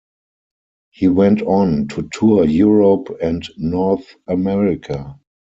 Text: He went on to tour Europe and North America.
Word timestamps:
He 0.89 1.07
went 1.09 1.43
on 1.43 1.87
to 1.89 2.09
tour 2.11 2.43
Europe 2.45 3.15
and 3.21 3.47
North 3.59 4.15
America. 4.25 5.19